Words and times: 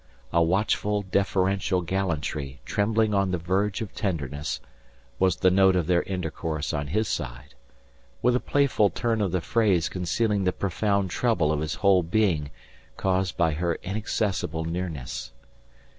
A 0.33 0.41
watchful 0.41 1.03
deferential 1.03 1.81
gallantry 1.83 2.59
trembling 2.65 3.13
on 3.13 3.29
the 3.29 3.37
verge 3.37 3.81
of 3.81 3.93
tenderness, 3.93 4.59
was 5.19 5.35
the 5.35 5.51
note 5.51 5.75
of 5.75 5.85
their 5.85 6.01
intercourse 6.01 6.73
on 6.73 6.87
his 6.87 7.07
side 7.07 7.53
with 8.23 8.35
a 8.35 8.39
playful 8.39 8.89
turn 8.89 9.21
of 9.21 9.31
the 9.31 9.41
phrase 9.41 9.89
concealing 9.89 10.43
the 10.43 10.51
profound 10.53 11.11
trouble 11.11 11.51
of 11.51 11.59
his 11.59 11.75
whole 11.75 12.01
being 12.01 12.49
caused 12.97 13.37
by 13.37 13.51
her 13.53 13.75
inaccessible 13.83 14.65
nearness. 14.65 15.33